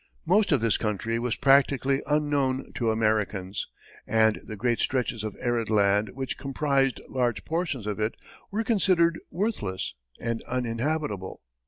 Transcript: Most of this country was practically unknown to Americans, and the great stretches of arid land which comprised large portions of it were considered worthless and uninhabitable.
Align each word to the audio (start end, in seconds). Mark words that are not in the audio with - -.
Most 0.25 0.51
of 0.51 0.61
this 0.61 0.77
country 0.79 1.19
was 1.19 1.35
practically 1.35 2.01
unknown 2.07 2.73
to 2.73 2.89
Americans, 2.89 3.67
and 4.07 4.41
the 4.43 4.55
great 4.55 4.79
stretches 4.79 5.23
of 5.23 5.37
arid 5.39 5.69
land 5.69 6.09
which 6.15 6.39
comprised 6.39 6.99
large 7.07 7.45
portions 7.45 7.85
of 7.85 7.99
it 7.99 8.15
were 8.49 8.63
considered 8.63 9.19
worthless 9.29 9.93
and 10.19 10.41
uninhabitable. 10.45 11.43